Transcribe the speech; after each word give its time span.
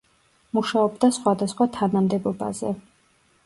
მუშაობდა 0.57 1.11
სხვადასხვა 1.19 1.69
თანამდებობაზე. 1.77 2.77